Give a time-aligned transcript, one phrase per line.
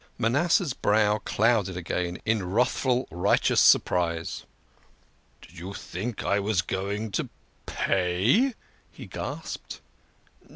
[0.17, 4.45] Manasseh's brow clouded again in wrathful righteous sur prise.
[5.43, 7.29] "Did you think I was going to
[7.67, 8.55] pay?"
[8.91, 9.79] he gasped.